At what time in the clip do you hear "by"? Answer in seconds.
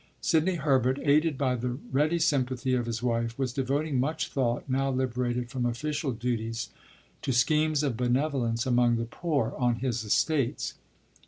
1.37-1.53